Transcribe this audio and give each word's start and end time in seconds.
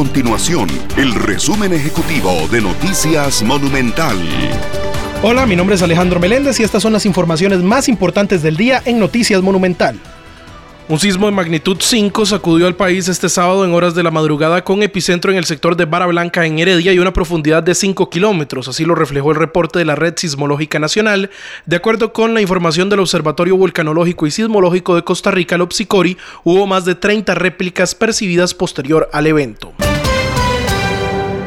continuación 0.00 0.66
el 0.96 1.14
resumen 1.14 1.74
ejecutivo 1.74 2.48
de 2.50 2.62
Noticias 2.62 3.42
Monumental. 3.42 4.16
Hola, 5.22 5.44
mi 5.44 5.54
nombre 5.54 5.76
es 5.76 5.82
Alejandro 5.82 6.18
Meléndez 6.18 6.58
y 6.58 6.62
estas 6.62 6.82
son 6.82 6.94
las 6.94 7.04
informaciones 7.04 7.58
más 7.58 7.86
importantes 7.86 8.42
del 8.42 8.56
día 8.56 8.80
en 8.86 8.98
Noticias 8.98 9.42
Monumental. 9.42 10.00
Un 10.90 10.98
sismo 10.98 11.26
de 11.26 11.32
magnitud 11.32 11.76
5 11.78 12.26
sacudió 12.26 12.66
al 12.66 12.74
país 12.74 13.08
este 13.08 13.28
sábado 13.28 13.64
en 13.64 13.74
horas 13.74 13.94
de 13.94 14.02
la 14.02 14.10
madrugada 14.10 14.64
con 14.64 14.82
epicentro 14.82 15.30
en 15.30 15.36
el 15.36 15.44
sector 15.44 15.76
de 15.76 15.84
Vara 15.84 16.06
Blanca 16.06 16.46
en 16.46 16.58
Heredia 16.58 16.94
y 16.94 16.98
una 16.98 17.12
profundidad 17.12 17.62
de 17.62 17.74
5 17.74 18.08
kilómetros. 18.08 18.68
Así 18.68 18.86
lo 18.86 18.94
reflejó 18.94 19.30
el 19.30 19.36
reporte 19.36 19.78
de 19.78 19.84
la 19.84 19.96
Red 19.96 20.14
Sismológica 20.16 20.78
Nacional. 20.80 21.30
De 21.64 21.76
acuerdo 21.76 22.12
con 22.12 22.32
la 22.32 22.40
información 22.40 22.88
del 22.88 23.00
Observatorio 23.00 23.56
Volcanológico 23.56 24.26
y 24.26 24.30
Sismológico 24.30 24.96
de 24.96 25.04
Costa 25.04 25.30
Rica, 25.30 25.54
el 25.56 25.60
Opsicori, 25.60 26.16
hubo 26.42 26.66
más 26.66 26.86
de 26.86 26.96
30 26.96 27.34
réplicas 27.36 27.94
percibidas 27.94 28.54
posterior 28.54 29.08
al 29.12 29.28
evento. 29.28 29.72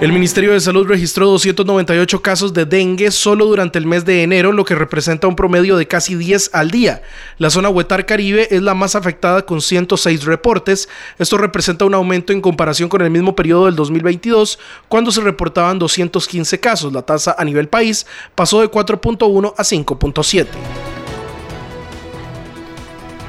El 0.00 0.12
Ministerio 0.12 0.52
de 0.52 0.60
Salud 0.60 0.86
registró 0.86 1.26
298 1.26 2.22
casos 2.22 2.54
de 2.54 2.64
dengue 2.64 3.10
solo 3.10 3.46
durante 3.46 3.80
el 3.80 3.86
mes 3.86 4.04
de 4.04 4.22
enero, 4.22 4.52
lo 4.52 4.64
que 4.64 4.76
representa 4.76 5.26
un 5.26 5.34
promedio 5.34 5.76
de 5.76 5.88
casi 5.88 6.14
10 6.14 6.50
al 6.52 6.70
día. 6.70 7.02
La 7.38 7.50
zona 7.50 7.68
Huetar 7.68 8.06
Caribe 8.06 8.46
es 8.54 8.62
la 8.62 8.74
más 8.74 8.94
afectada 8.94 9.44
con 9.44 9.60
106 9.60 10.24
reportes. 10.24 10.88
Esto 11.18 11.36
representa 11.36 11.84
un 11.84 11.94
aumento 11.94 12.32
en 12.32 12.40
comparación 12.40 12.88
con 12.88 13.02
el 13.02 13.10
mismo 13.10 13.34
periodo 13.34 13.66
del 13.66 13.74
2022, 13.74 14.60
cuando 14.86 15.10
se 15.10 15.20
reportaban 15.20 15.80
215 15.80 16.60
casos. 16.60 16.92
La 16.92 17.02
tasa 17.02 17.34
a 17.36 17.44
nivel 17.44 17.66
país 17.66 18.06
pasó 18.36 18.60
de 18.60 18.70
4.1 18.70 19.54
a 19.56 19.62
5.7. 19.64 20.46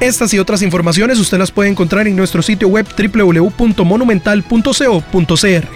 Estas 0.00 0.34
y 0.34 0.40
otras 0.40 0.62
informaciones 0.62 1.20
usted 1.20 1.38
las 1.38 1.52
puede 1.52 1.70
encontrar 1.70 2.08
en 2.08 2.16
nuestro 2.16 2.42
sitio 2.42 2.66
web 2.66 2.88
www.monumental.co.cr. 2.98 5.75